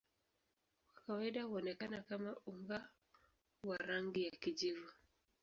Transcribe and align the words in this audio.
Kwa 0.93 1.03
kawaida 1.03 1.43
huonekana 1.43 2.01
kama 2.01 2.35
unga 2.45 2.89
wa 3.63 3.77
rangi 3.77 4.25
ya 4.25 4.31
kijivu. 4.31 4.91